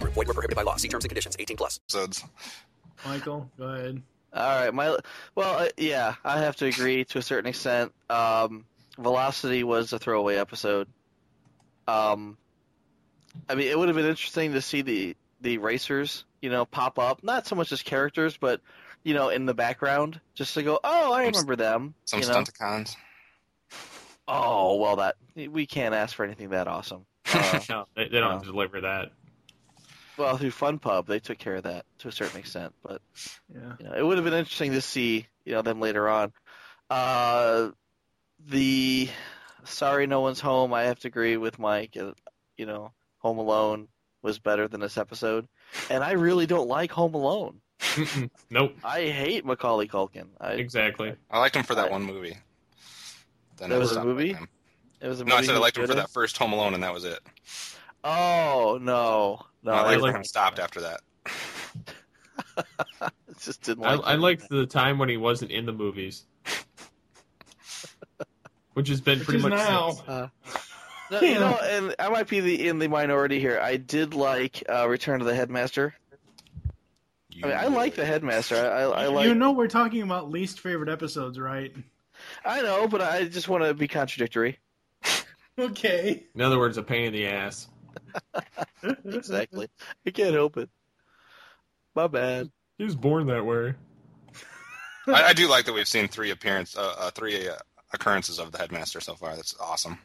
[0.09, 0.75] Void were prohibited by law.
[0.75, 1.35] See terms and conditions.
[1.39, 1.79] 18 plus.
[1.85, 2.23] episodes.
[3.05, 4.01] Michael, go ahead.
[4.33, 4.97] All right, my
[5.35, 7.91] well, uh, yeah, I have to agree to a certain extent.
[8.09, 8.65] Um,
[8.97, 10.87] Velocity was a throwaway episode.
[11.87, 12.37] Um,
[13.49, 16.97] I mean, it would have been interesting to see the the racers, you know, pop
[16.99, 17.23] up.
[17.23, 18.61] Not so much as characters, but
[19.03, 21.93] you know, in the background, just to go, oh, I remember them.
[22.05, 22.35] Some you know?
[22.35, 22.95] stunticons.
[24.27, 27.05] Oh well, that we can't ask for anything that awesome.
[27.33, 28.51] Uh, No, they, they don't No.
[28.51, 29.11] deliver that.
[30.21, 33.01] Well, through Fun Pub, they took care of that to a certain extent, but
[33.53, 33.73] Yeah.
[33.79, 36.31] you know, it would have been interesting to see you know them later on.
[36.89, 37.69] Uh,
[38.47, 39.09] the
[39.63, 40.73] Sari no one's home.
[40.73, 41.97] I have to agree with Mike.
[41.99, 42.11] uh,
[42.57, 43.87] You know, Home Alone
[44.21, 45.47] was better than this episode,
[45.89, 47.61] and I really don't like Home Alone.
[48.51, 48.77] Nope.
[48.83, 50.27] I hate Macaulay Culkin.
[50.39, 51.15] I, Exactly.
[51.31, 52.37] I liked him for that I- one movie.
[53.57, 54.37] Then There I was a movie?
[54.99, 56.73] it was a No, I said I liked him for good that first Home Alone,
[56.75, 57.19] and that was it.
[58.03, 58.09] In.
[58.09, 61.01] Oh no, no, I I, liked like- him stopped after that.
[63.39, 64.05] just didn't I, like.
[64.05, 64.21] I him.
[64.21, 66.25] liked the time when he wasn't in the movies,
[68.73, 69.91] which has been Which pretty is much now.
[69.91, 70.07] since.
[70.07, 70.27] Uh,
[71.11, 73.59] no, you know, and I might be the in the minority here.
[73.61, 75.93] I did like uh, Return to the Headmaster.
[77.43, 78.55] I mean, I like the Headmaster.
[78.55, 79.27] I, I, I like.
[79.27, 81.73] you know we're talking about least favorite episodes, right?
[82.45, 84.59] I know, but I just want to be contradictory.
[85.59, 86.23] Okay.
[86.33, 87.67] In other words, a pain in the ass.
[89.05, 89.67] exactly.
[90.05, 90.69] I can't help it.
[91.95, 92.49] My bad.
[92.77, 93.73] He was born that way.
[95.07, 97.55] I, I do like that we've seen three appearance, uh, uh, three uh,
[97.93, 99.35] occurrences of the headmaster so far.
[99.35, 99.97] That's awesome.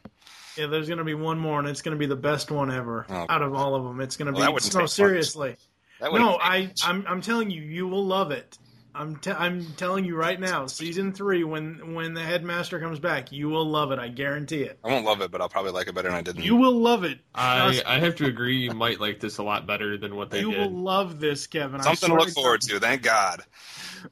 [0.57, 3.25] Yeah, there's gonna be one more, and it's gonna be the best one ever Oh.
[3.29, 4.01] out of all of them.
[4.01, 5.55] It's gonna Well, be wouldn't no seriously.
[5.99, 6.81] That No, I much.
[6.83, 8.57] I'm I'm telling you, you will love it.
[8.97, 13.31] I'm te- I'm telling you right now, season three, when when the headmaster comes back,
[13.31, 13.99] you will love it.
[13.99, 14.79] I guarantee it.
[14.83, 16.37] I won't love it, but I'll probably like it better than I did.
[16.37, 17.19] in- You will love it.
[17.35, 18.57] I, I have to agree.
[18.57, 20.59] You might like this a lot better than what they you did.
[20.59, 21.79] will love this, Kevin.
[21.81, 22.79] I Something to look forward to.
[22.79, 23.43] Thank God.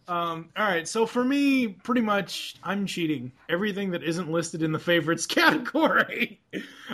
[0.08, 3.32] Um, all right, so for me, pretty much, I'm cheating.
[3.50, 6.42] Everything that isn't listed in the favorites category.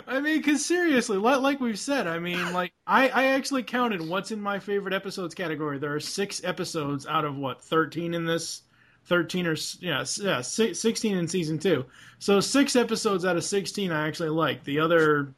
[0.06, 4.06] I mean, because seriously, li- like we've said, I mean, like I, I actually counted
[4.06, 5.78] what's in my favorite episodes category.
[5.78, 8.62] There are six episodes out of what thirteen in this,
[9.06, 11.84] thirteen or yeah, yeah, sixteen in season two.
[12.18, 14.62] So six episodes out of sixteen I actually like.
[14.64, 15.34] The other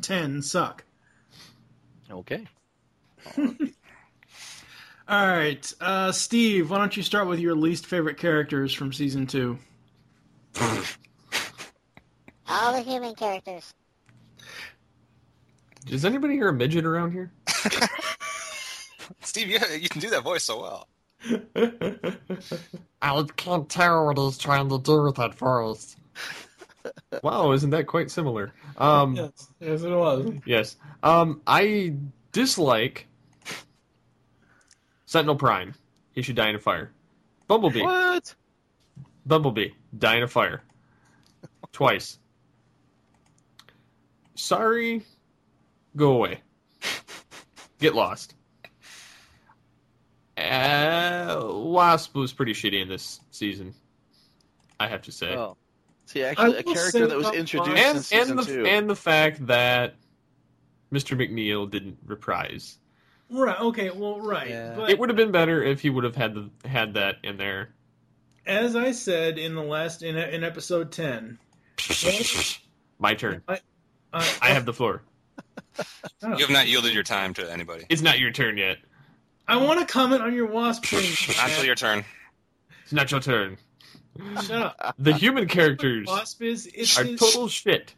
[0.00, 0.84] ten suck.
[2.10, 2.46] Okay.
[5.08, 9.26] All right, uh, Steve, why don't you start with your least favorite characters from season
[9.26, 9.58] two?
[12.48, 13.74] All the human characters.
[15.88, 17.32] Is anybody hear a midget around here?
[19.22, 20.88] Steve, you, you can do that voice so well.
[23.02, 25.96] I can't tell what he's trying to do with that voice.
[27.22, 28.54] Wow, isn't that quite similar?
[28.78, 30.32] Um, yes, yes, it was.
[30.46, 30.76] Yes.
[31.02, 31.94] Um, I
[32.32, 33.06] dislike
[35.04, 35.74] Sentinel Prime.
[36.12, 36.90] He should die in a fire.
[37.48, 37.82] Bumblebee.
[37.82, 38.34] What?
[39.26, 39.70] Bumblebee.
[39.98, 40.62] Die in a fire.
[41.72, 42.18] Twice.
[44.34, 45.02] Sari.
[45.96, 46.40] Go away.
[47.78, 48.34] Get lost.
[50.50, 53.72] Uh, Wasp was pretty shitty in this season.
[54.78, 55.34] I have to say.
[55.36, 55.56] Oh.
[56.06, 58.66] See, actually, a character that was introduced and in season and the two.
[58.66, 59.94] and the fact that
[60.92, 61.16] Mr.
[61.16, 62.78] McNeil didn't reprise.
[63.30, 63.60] Right.
[63.60, 63.90] Okay.
[63.90, 64.48] Well, right.
[64.50, 64.74] Yeah.
[64.74, 67.36] But It would have been better if he would have had the had that in
[67.36, 67.70] there.
[68.44, 71.38] as I said in the last in in episode ten,
[72.98, 73.42] My turn.
[73.46, 73.60] I,
[74.12, 75.02] uh, I have the floor.
[76.22, 77.84] You have not yielded your time to anybody.
[77.88, 78.78] It's not your turn yet.
[79.48, 81.36] I want to comment on your wasp thing.
[81.36, 82.04] Not your turn.
[82.82, 83.58] It's not your turn.
[84.42, 84.94] Shut up.
[84.98, 87.94] The human characters Wasp is it's are his- total shit.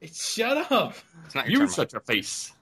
[0.00, 0.94] It's, shut up.
[1.26, 1.68] It's not your You turn.
[1.68, 2.52] such a face.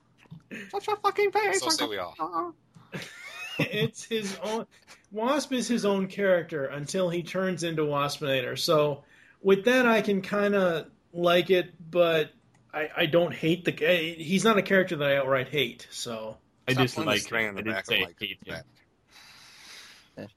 [0.71, 1.61] Such a fucking face.
[1.63, 2.55] So say we all.
[3.59, 4.67] it's his own
[5.13, 8.59] Wasp is his own character until he turns into Waspinator.
[8.59, 9.05] So
[9.43, 12.33] with that, I can kind of like it, but
[12.73, 13.85] I, I don't hate the.
[13.87, 15.87] eh, He's not a character that I outright hate.
[15.91, 17.21] So I Stop just like.
[17.21, 18.17] string I in the didn't back of say Mike.
[18.19, 20.29] hate him.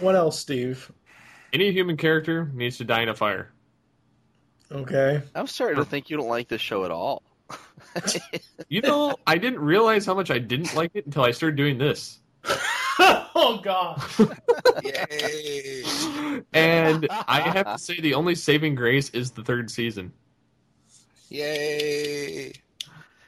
[0.00, 0.90] what else, Steve?
[1.52, 3.52] Any human character needs to die in a fire.
[4.72, 5.22] Okay.
[5.34, 7.22] I'm starting to think you don't like this show at all.
[8.68, 11.78] You know, I didn't realize how much I didn't like it until I started doing
[11.78, 12.18] this.
[12.98, 14.02] oh God.
[14.82, 15.82] Yay!
[16.52, 20.12] And I have to say, the only saving grace is the third season.
[21.28, 22.52] Yay!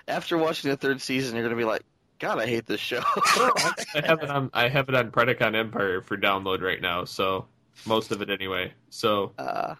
[0.09, 1.83] After watching the third season, you're going to be like,
[2.18, 3.02] God, I hate this show.
[3.14, 4.50] I have it on.
[4.55, 7.05] I have it on Predacon Empire for download right now.
[7.05, 7.46] So
[7.85, 8.72] most of it anyway.
[8.90, 9.74] So uh,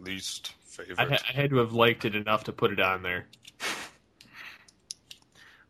[0.00, 0.98] Least favorite.
[0.98, 3.26] I, ha- I had to have liked it enough to put it on there.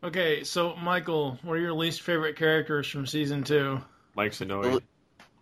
[0.01, 3.81] Okay, so Michael, what are your least favorite characters from season two?
[4.15, 4.79] Mike's annoying.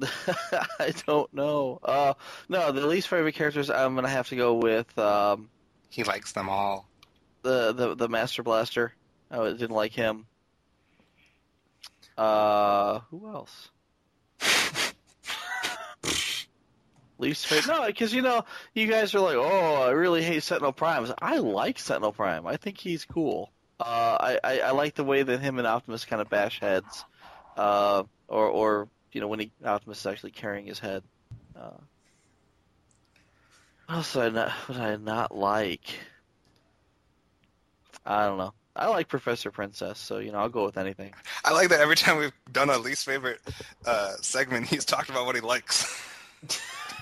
[0.01, 1.79] I don't know.
[1.83, 2.13] Uh,
[2.49, 5.49] no, the least favorite characters, I'm going to have to go with um,
[5.89, 6.89] He likes them all.
[7.43, 8.93] the, the, the Master Blaster.
[9.29, 10.25] I didn't like him.
[12.17, 13.69] Uh, who else?
[17.19, 17.73] Least favorite?
[17.73, 21.11] No, because you know, you guys are like, oh, I really hate Sentinel Prime.
[21.21, 22.45] I like Sentinel Prime.
[22.47, 23.51] I think he's cool.
[23.79, 27.05] Uh, I, I I like the way that him and Optimus kind of bash heads,
[27.55, 31.03] uh, or or you know when he Optimus is actually carrying his head.
[31.55, 31.77] Uh,
[33.85, 35.93] what else would I not would I not like?
[38.05, 38.53] I don't know.
[38.77, 41.13] I like Professor Princess, so you know I'll go with anything.
[41.43, 43.41] I like that every time we've done a least favorite
[43.85, 45.85] uh, segment, he's talked about what he likes.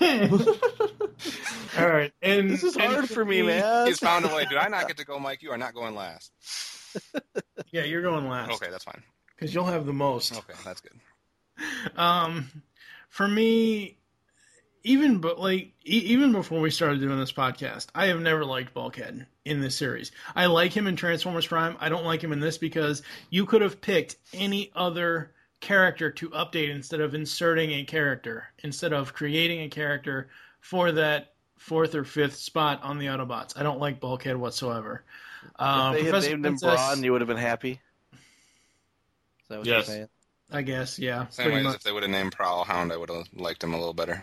[0.00, 3.86] All right, and This is and hard for me, man.
[3.86, 4.44] He's found a way.
[4.44, 5.42] Did I not get to go, Mike?
[5.42, 6.32] You are not going last.
[7.72, 8.52] Yeah, you're going last.
[8.52, 9.02] Okay, that's fine.
[9.34, 10.32] because you'll have the most.
[10.32, 10.98] Okay, that's good.
[11.98, 12.50] Um,
[13.10, 13.98] for me,
[14.86, 18.72] even but like e- even before we started doing this podcast, I have never liked
[18.72, 20.12] Bulkhead in this series.
[20.34, 21.76] I like him in Transformers Prime.
[21.80, 26.30] I don't like him in this because you could have picked any other character to
[26.30, 30.28] update instead of inserting a character, instead of creating a character
[30.60, 33.58] for that fourth or fifth spot on the Autobots.
[33.58, 35.02] I don't like Bulkhead whatsoever.
[35.58, 37.80] Um, if they had Professor named him Princess, Brawn, you would have been happy.
[38.12, 39.74] Is that what Yes.
[39.88, 40.08] you're saying?
[40.52, 41.26] I guess, yeah.
[41.28, 43.74] Same way as if they would have named Prowl Hound, I would have liked him
[43.74, 44.22] a little better.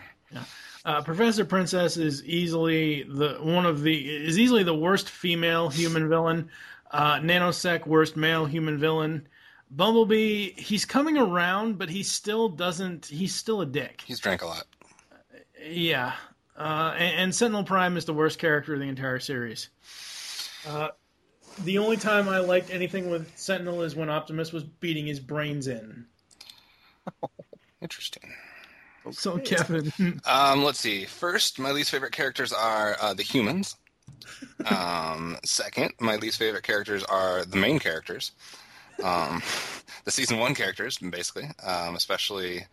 [0.85, 6.09] Uh, Professor Princess is easily the one of the is easily the worst female human
[6.09, 6.49] villain.
[6.91, 9.27] Uh, Nanosec worst male human villain.
[9.71, 13.05] Bumblebee he's coming around, but he still doesn't.
[13.05, 14.03] He's still a dick.
[14.05, 14.65] He's drank a lot.
[15.65, 16.13] Yeah.
[16.55, 19.69] Uh, and, and Sentinel Prime is the worst character of the entire series.
[20.67, 20.89] Uh,
[21.63, 25.67] the only time I liked anything with Sentinel is when Optimus was beating his brains
[25.67, 26.05] in.
[27.81, 28.31] Interesting.
[29.11, 29.91] So Kevin,
[30.25, 31.05] Um, let's see.
[31.05, 33.75] First, my least favorite characters are uh, the humans.
[34.65, 38.31] Um, second, my least favorite characters are the main characters,
[39.03, 39.41] um,
[40.05, 42.65] the season one characters, basically, um, especially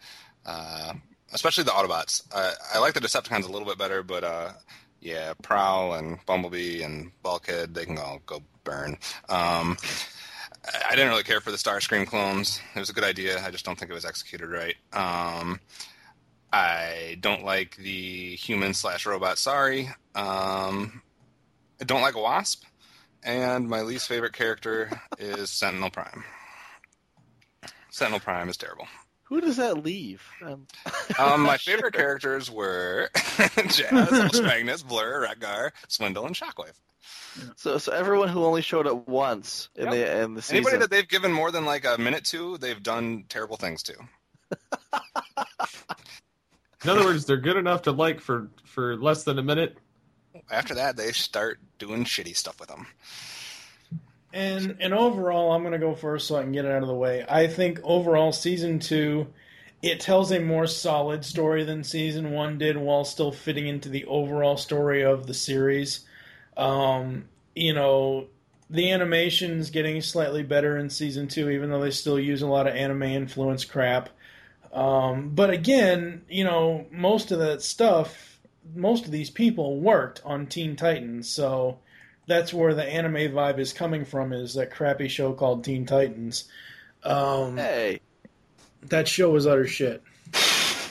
[0.46, 0.92] uh,
[1.32, 2.22] especially the Autobots.
[2.32, 4.52] I, I like the Decepticons a little bit better, but uh,
[5.00, 8.96] yeah, Prowl and Bumblebee and Bulkhead, they can all go burn.
[9.28, 9.76] Um,
[10.64, 12.60] I I didn't really care for the Starscream clones.
[12.76, 13.44] It was a good idea.
[13.44, 14.76] I just don't think it was executed right.
[14.92, 15.58] Um,
[16.52, 19.38] I don't like the human slash robot.
[19.38, 19.88] Sari.
[20.14, 21.02] Um,
[21.80, 22.64] I don't like a wasp,
[23.22, 26.24] and my least favorite character is Sentinel Prime.
[27.90, 28.86] Sentinel Prime is terrible.
[29.24, 30.22] Who does that leave?
[30.44, 30.66] Um,
[31.18, 33.10] Um, my favorite characters were
[33.68, 36.74] Jazz, Ultra Magnus, Blur, Wreck-Gar, Swindle, and Shockwave.
[37.54, 40.56] so, so everyone who only showed up once in the in the season.
[40.56, 43.94] Anybody that they've given more than like a minute to, they've done terrible things to.
[46.84, 49.76] In other words, they're good enough to like for for less than a minute.
[50.50, 52.86] After that, they start doing shitty stuff with them.
[54.32, 56.88] And and overall, I'm going to go first so I can get it out of
[56.88, 57.24] the way.
[57.28, 59.26] I think overall, season two,
[59.82, 64.04] it tells a more solid story than season one did, while still fitting into the
[64.06, 66.00] overall story of the series.
[66.56, 68.28] Um, you know,
[68.68, 72.68] the animation's getting slightly better in season two, even though they still use a lot
[72.68, 74.10] of anime influence crap.
[74.72, 78.38] Um, but again, you know, most of that stuff,
[78.74, 81.78] most of these people worked on Teen Titans, so
[82.26, 84.32] that's where the anime vibe is coming from.
[84.32, 86.44] Is that crappy show called Teen Titans?
[87.02, 88.00] Um, hey,
[88.84, 90.02] that show was utter shit.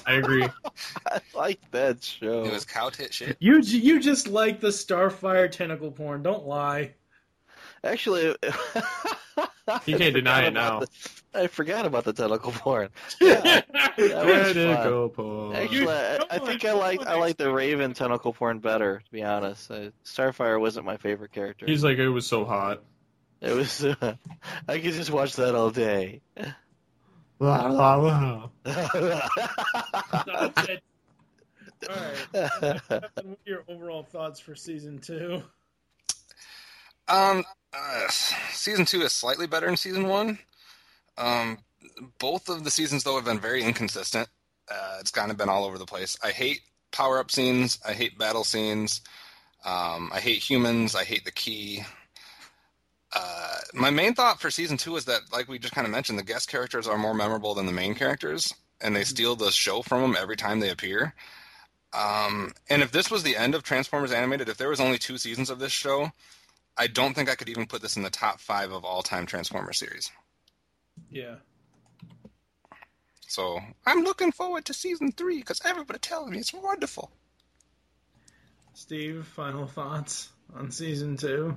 [0.06, 0.46] I agree.
[1.08, 2.44] I like that show.
[2.44, 3.38] It was cow tit shit.
[3.40, 6.24] You you just like the Starfire tentacle porn.
[6.24, 6.96] Don't lie.
[7.84, 8.36] Actually,
[9.86, 10.80] you can't deny it now.
[10.82, 10.88] the-
[11.34, 12.90] I forgot about the tentacle porn.
[13.22, 14.54] Yeah, that was fun.
[14.54, 15.56] Tentacle porn.
[15.56, 19.02] Actually, I, I think I like I like the Raven tentacle porn better.
[19.06, 21.66] To be honest, uh, Starfire wasn't my favorite character.
[21.66, 22.82] He's like, it was so hot.
[23.42, 23.86] It was.
[23.86, 24.16] Uh,
[24.68, 26.22] I could just watch that all day.
[27.40, 28.50] La, la, la.
[28.64, 28.96] That's
[30.70, 30.84] it.
[31.90, 32.28] All right.
[32.34, 35.42] What are your overall thoughts for season two?
[37.08, 40.40] Um, uh, season two is slightly better than season one.
[41.18, 41.60] Um,
[42.20, 44.28] both of the seasons though have been very inconsistent.
[44.70, 46.18] Uh, it's kind of been all over the place.
[46.24, 47.80] I hate power up scenes.
[47.88, 49.02] I hate battle scenes.
[49.66, 50.96] Um, I hate humans.
[50.96, 51.84] I hate the key.
[53.16, 56.20] Uh, my main thought for season two is that, like we just kind of mentioned,
[56.20, 59.82] the guest characters are more memorable than the main characters, and they steal the show
[59.82, 61.14] from them every time they appear.
[61.92, 65.18] Um, and if this was the end of Transformers Animated, if there was only two
[65.18, 66.12] seasons of this show,
[66.78, 69.26] I don't think I could even put this in the top five of all time
[69.26, 70.12] Transformer series.
[71.10, 71.36] Yeah.
[73.28, 77.12] So I'm looking forward to season three because everybody tells me it's wonderful.
[78.74, 81.56] Steve, final thoughts on season two?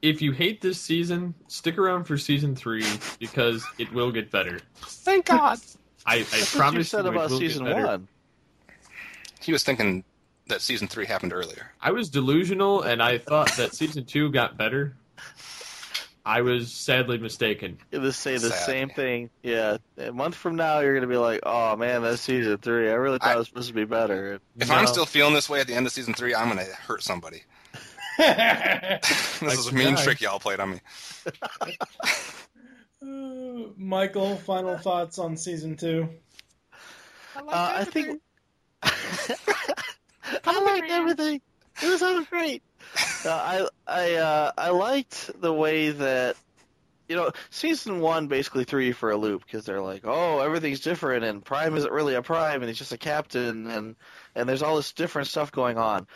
[0.00, 2.84] If you hate this season, stick around for season three
[3.18, 4.58] because it will get better.
[4.76, 5.58] Thank God.
[6.06, 7.86] I, I That's what promise you said you it about will season better.
[7.86, 8.08] one.
[9.40, 10.04] He was thinking
[10.48, 11.72] that season three happened earlier.
[11.80, 14.96] I was delusional and I thought that season two got better.
[16.24, 17.78] I was sadly mistaken.
[17.90, 18.66] It was say the Sad.
[18.66, 19.30] same thing.
[19.42, 22.88] Yeah, a month from now you're gonna be like, "Oh man, that's season three.
[22.90, 24.74] I really thought I- it was supposed to be better." If No.
[24.76, 27.42] I'm still feeling this way at the end of season three, I'm gonna hurt somebody.
[28.18, 30.04] this is a mean die.
[30.04, 30.80] trick y'all played on me.
[33.02, 36.08] Uh, Michael, final thoughts on season two?
[37.34, 38.20] Uh, I think
[38.82, 41.40] I liked everything.
[41.82, 42.62] It was all great.
[43.24, 46.34] Uh, I I uh, I liked the way that
[47.08, 50.80] you know season one basically threw you for a loop because they're like, oh, everything's
[50.80, 53.94] different and Prime isn't really a Prime and he's just a captain and
[54.34, 56.08] and there's all this different stuff going on.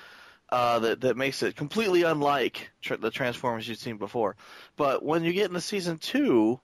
[0.48, 4.36] Uh, that that makes it completely unlike tr- the Transformers you've seen before.
[4.76, 6.60] But when you get into season two,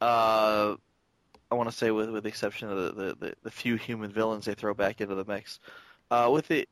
[0.00, 0.76] uh,
[1.50, 4.10] I want to say with with the exception of the, the, the, the few human
[4.10, 5.60] villains they throw back into the mix,
[6.10, 6.68] uh, with the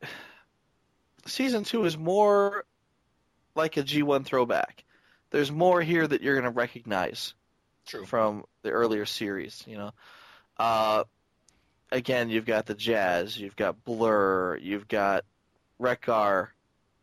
[1.26, 2.64] season two is more
[3.54, 4.84] like a G1 throwback.
[5.30, 7.34] There's more here that you're going to recognize
[7.86, 8.04] True.
[8.04, 9.62] from the earlier series.
[9.66, 9.92] You know,
[10.58, 11.04] uh,
[11.90, 15.24] again, you've got the Jazz, you've got Blur, you've got
[15.78, 16.52] Wreck-Gar,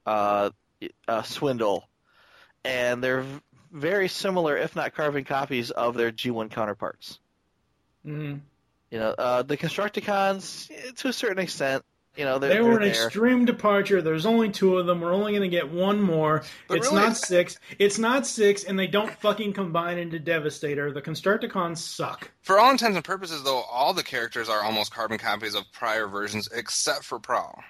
[0.05, 0.49] uh,
[1.07, 1.87] uh, Swindle,
[2.63, 3.25] and they're
[3.71, 7.19] very similar, if not carbon copies, of their G1 counterparts.
[8.03, 8.35] hmm
[8.91, 11.83] You know, uh, the Constructicons, eh, to a certain extent,
[12.17, 13.05] you know, they're, They were an there.
[13.05, 14.01] extreme departure.
[14.01, 14.99] There's only two of them.
[14.99, 16.43] We're only going to get one more.
[16.67, 17.57] But it's really- not six.
[17.77, 20.91] It's not six, and they don't fucking combine into Devastator.
[20.91, 22.29] The Constructicons suck.
[22.41, 26.07] For all intents and purposes, though, all the characters are almost carbon copies of prior
[26.07, 27.63] versions, except for Prowl.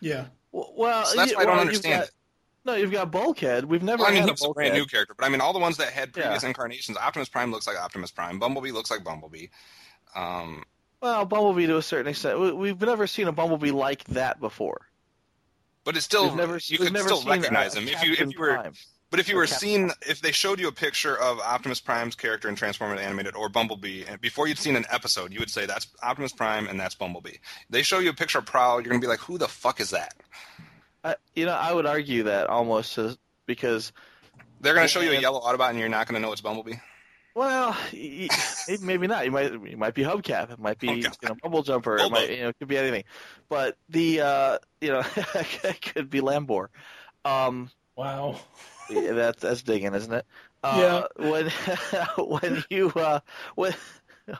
[0.00, 0.26] Yeah.
[0.52, 2.14] W- Well, So that's you- why I don't well, you've understand got- it.
[2.64, 3.64] No, you've got Bulkhead.
[3.64, 4.54] We've never Well, I mean, had he's a Bulkhead.
[4.54, 6.48] brand new character, but I mean, all the ones that had previous Yeah.
[6.48, 9.46] incarnations, Optimus Prime looks like Optimus Prime, Bumblebee looks like Bumblebee.
[10.14, 10.64] Um,
[11.00, 12.38] Well, Bumblebee to a certain extent.
[12.40, 14.88] We- We've never seen a Bumblebee like that before.
[15.84, 18.02] but it's still We've never, you we've could never still seen recognize a him if
[18.04, 18.72] you if Captain you were Prime.
[19.10, 21.80] But if you Or were Captain seeing, if they showed you a picture of Optimus
[21.80, 25.48] Prime's character in Transformers Animated or Bumblebee, and before you'd seen an episode, you would
[25.50, 27.36] say that's Optimus Prime and that's Bumblebee.
[27.70, 29.88] They show you a picture of Prowl, you're gonna be like, who the fuck is
[29.90, 30.14] that?
[31.04, 33.92] I, you know, I would argue that almost as, because,
[34.60, 36.74] They're gonna show you a yellow Autobot and you're not gonna know it's Bumblebee.
[37.38, 38.28] Well, y-
[38.68, 39.24] y- maybe not.
[39.24, 40.50] You might, it might be Hubcap.
[40.52, 41.96] It might be, Oh, you know, Bumble Jumper.
[41.96, 42.10] It Bumble.
[42.18, 43.04] might, you know, it could be anything.
[43.48, 46.68] But the, uh, you know, it could be Lambor.
[47.24, 48.38] Um, Wow.
[48.90, 50.24] Yeah, that's that's digging, isn't it?
[50.62, 51.50] Uh, When
[52.18, 53.20] when you uh,
[53.56, 53.74] when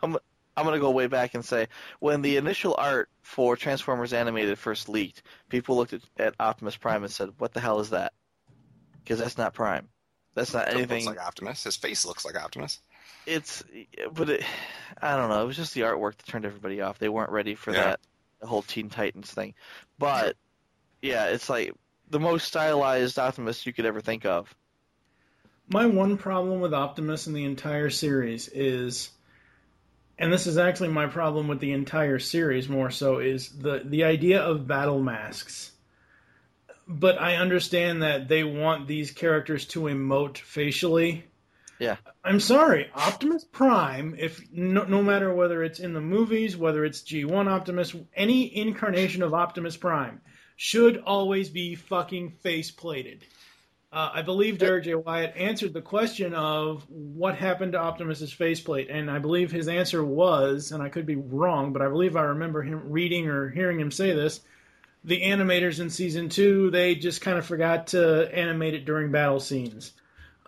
[0.03, 0.16] I'm
[0.57, 1.66] I'm gonna go way back and say
[2.01, 7.03] when the initial art for Transformers Animated first leaked, people looked at, at Optimus Prime
[7.03, 8.12] and said, "What the hell is that?"
[9.03, 9.88] because that's not Prime.
[10.34, 11.05] That's not It anything.
[11.05, 11.64] looks like Optimus.
[11.64, 12.80] His face looks like Optimus.
[13.29, 13.62] It's
[14.12, 14.45] but it,
[15.01, 15.43] I don't know.
[15.43, 16.99] It was just the artwork that turned everybody off.
[16.99, 17.85] They weren't ready for Yeah.
[17.85, 18.01] that
[18.41, 19.55] the whole Teen Titans thing.
[19.99, 20.37] But
[21.03, 21.72] yeah, it's like
[22.11, 24.55] the most stylized Optimus you could ever think of.
[25.70, 29.11] My one problem with Optimus in the entire series is,
[30.18, 34.05] and this is actually my problem with the entire series more so, is the the
[34.05, 35.72] idea of battle masks.
[36.91, 41.24] But I understand that they want these characters to emote facially.
[41.79, 41.97] Yeah.
[42.24, 47.03] I'm sorry, Optimus Prime, if no, no matter whether it's in the movies, whether it's
[47.03, 50.20] G1 Optimus, any incarnation of Optimus Prime
[50.57, 53.24] should always be fucking face plated.
[53.91, 54.97] Uh, I believe Derrick J.
[54.97, 60.05] Wyatt answered the question of what happened to Optimus's faceplate, and I believe his answer
[60.05, 63.81] was, and I could be wrong, but I believe I remember him reading or hearing
[63.81, 64.41] him say this.
[65.05, 69.41] The animators in season two, they just kind of forgot to animate it during battle
[69.41, 69.93] scenes.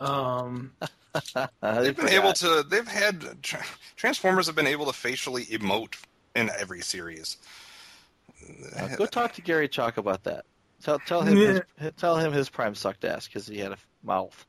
[0.00, 0.72] Um,
[1.62, 2.64] They've been able to.
[2.68, 3.64] They've had tra-
[3.96, 5.96] Transformers have been able to facially emote
[6.34, 7.36] in every series.
[8.76, 10.44] Uh, go talk to Gary Chalk about that.
[10.82, 11.60] Tell tell him his,
[11.96, 14.46] tell him his Prime sucked ass because he had a mouth.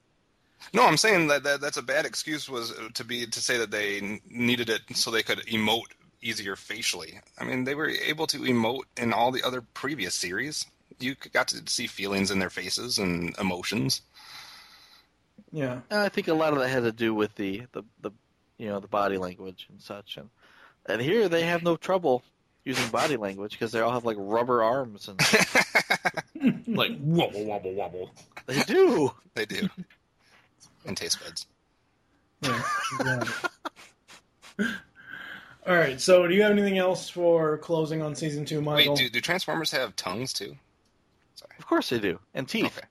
[0.74, 3.72] No, I'm saying that, that that's a bad excuse was to be to say that
[3.72, 5.92] they needed it so they could emote
[6.22, 7.20] easier facially.
[7.40, 10.66] I mean, they were able to emote in all the other previous series.
[11.00, 14.02] You got to see feelings in their faces and emotions.
[15.52, 15.80] Yeah.
[15.90, 18.12] And I think a lot of that had to do with the, the, the
[18.58, 20.18] you know the body language and such.
[20.18, 20.30] And
[20.86, 22.24] and here they have no trouble
[22.64, 25.20] using body language because they all have like rubber arms and
[26.68, 28.12] like wobble wobble wobble.
[28.46, 29.12] They do.
[29.36, 29.70] They do.
[30.86, 31.48] and taste buds.
[32.42, 32.62] Yeah,
[33.00, 33.50] exactly.
[35.68, 36.02] All right.
[36.02, 38.94] So, do you have anything else for closing on season two, Michael?
[38.94, 40.56] Wait, do, do Transformers have tongues too?
[41.36, 41.56] Sorry.
[41.60, 42.20] Of course they do.
[42.34, 42.66] And teeth.
[42.78, 42.88] Okay.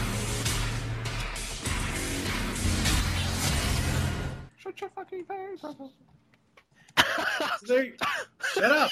[4.58, 5.64] Shut your fucking face.
[7.66, 7.92] There
[8.54, 8.90] Shut up.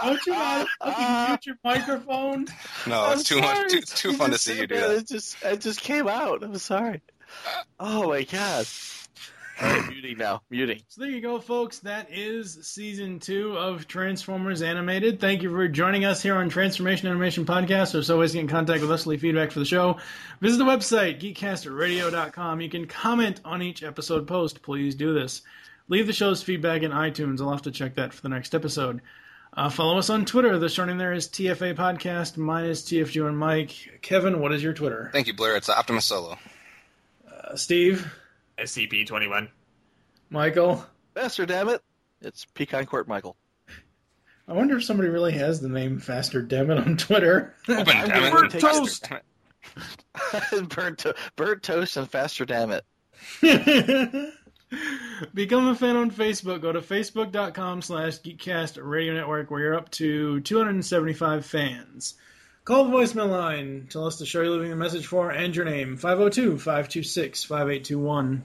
[0.00, 2.46] Don't you know how to mute your microphone?
[2.86, 3.56] No, I'm it's too much.
[3.56, 3.68] sorry.
[3.70, 4.88] Too, too You fun to see you do that.
[4.88, 4.96] that.
[4.98, 6.42] It just it just came out.
[6.42, 7.00] I'm sorry.
[7.80, 8.66] Oh my god.
[9.60, 10.42] All right, muting now.
[10.50, 10.80] Muting.
[10.88, 11.78] So there you go, folks.
[11.80, 15.20] That is season two of Transformers Animated.
[15.20, 17.92] Thank you for joining us here on Transformation Animation Podcast.
[17.92, 19.98] There's always get in contact with us, leave feedback for the show.
[20.40, 22.60] Visit the website, geekcastradio.com.
[22.60, 24.62] You can comment on each episode post.
[24.62, 25.42] Please do this.
[25.92, 27.42] Leave the show's feedback in iTunes.
[27.42, 29.02] I'll have to check that for the next episode.
[29.52, 30.58] Uh, follow us on Twitter.
[30.58, 32.38] The starting there is TFA Podcast.
[32.38, 33.98] Mine is TFG1 Mike.
[34.00, 35.10] Kevin, what is your Twitter?
[35.12, 35.54] Thank you, Blair.
[35.54, 36.38] It's Optimus Solo.
[37.30, 38.10] Uh, Steve,
[38.56, 39.50] SCP 21.
[40.30, 40.82] Michael.
[41.12, 41.82] Faster, damn it.
[42.22, 43.36] It's Pecan Court Michael.
[44.48, 47.54] I wonder if somebody really has the name Faster Dammit on Twitter.
[47.68, 48.32] Open, damn it.
[48.32, 49.08] Burnt Faster, toast.
[50.52, 54.32] damn burnt, to- burnt toast and faster, damn it.
[55.34, 56.62] Become a fan on Facebook.
[56.62, 62.14] Go to facebook.com slash geekcast radio network where you're up to 275 fans.
[62.64, 63.86] Call the voicemail line.
[63.90, 65.96] Tell us the show you're leaving a message for and your name.
[65.98, 68.42] 502-526-5821.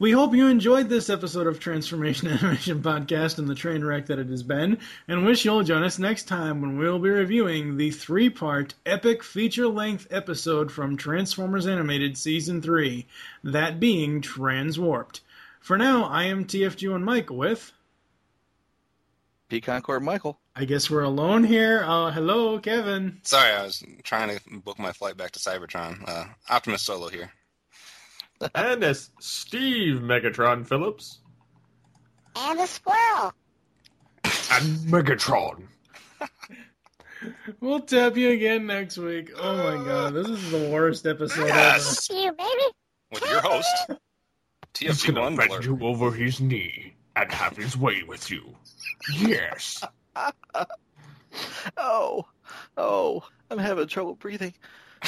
[0.00, 4.20] We hope you enjoyed this episode of Transformation Animation Podcast and the train wreck that
[4.20, 4.78] it has been,
[5.08, 9.24] and wish you'll join us next time when we'll be reviewing the three part epic
[9.24, 13.08] feature length episode from Transformers Animated Season 3,
[13.42, 15.18] that being Transwarped.
[15.58, 17.72] For now, I am TFG1 Mike with.
[19.48, 19.60] P.
[19.60, 20.38] Concord Michael.
[20.54, 21.82] I guess we're alone here.
[21.82, 23.18] Uh, hello, Kevin.
[23.24, 26.08] Sorry, I was trying to book my flight back to Cybertron.
[26.08, 27.32] Uh, Optimus Solo here.
[28.54, 31.20] and as Steve Megatron Phillips.
[32.36, 33.32] And a squirrel.
[34.24, 35.64] And Megatron.
[37.60, 39.32] We'll tap you again next week.
[39.36, 42.06] Oh my god, this is the worst episode Yes.
[42.06, 42.62] See you, baby.
[43.10, 43.90] With your host,
[44.78, 48.54] He's TFG gonna One bend you over his knee and have his way with you.
[49.14, 49.82] Yes.
[51.76, 52.24] Oh,
[52.76, 54.54] oh, I'm having trouble breathing.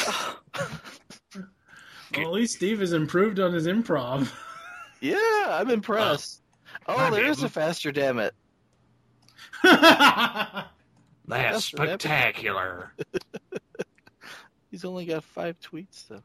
[2.16, 4.30] Well, at least Steve has improved on his improv.
[5.02, 5.16] Yeah,
[5.48, 6.42] I'm impressed.
[6.86, 8.34] oh, there's a faster, damn it.
[9.62, 10.68] That's
[11.26, 11.88] That's right.
[11.88, 12.92] spectacular.
[14.70, 16.20] He's only got five tweets, though.